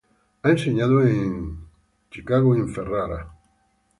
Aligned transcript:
Ha 0.41 0.49
enseñado 0.49 1.03
en 1.03 1.69
Chicago 2.09 2.55
y 2.57 2.61
en 2.61 2.69
Ferrara. 2.69 3.29